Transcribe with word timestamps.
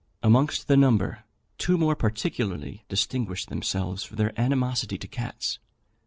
Amongst 0.23 0.67
the 0.67 0.75
number, 0.75 1.25
two 1.59 1.77
more 1.77 1.95
particularly 1.95 2.85
distinguished 2.89 3.49
themselves 3.49 4.03
for 4.03 4.15
their 4.15 4.33
animosity 4.35 4.97
to 4.97 5.07
cats. 5.07 5.59